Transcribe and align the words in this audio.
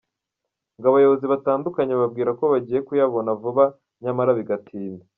Ngo 0.77 0.85
abayobozi 0.89 1.25
batandukanye 1.33 1.91
bababwira 1.95 2.31
ko 2.39 2.43
bagiye 2.53 2.79
kuyabona 2.87 3.29
vuba 3.41 3.65
nyamara 4.03 4.31
bigatinda. 4.39 5.03